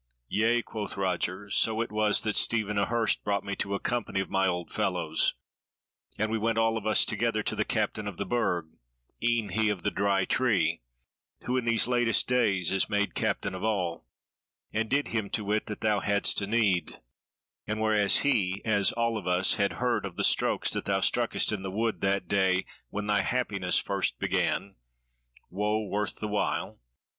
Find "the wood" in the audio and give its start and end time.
21.61-22.01